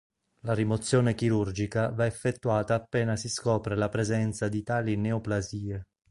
[0.39, 5.85] La rimozione chirurgica va effettuata appena si scopre la presenza di tali neoplasie.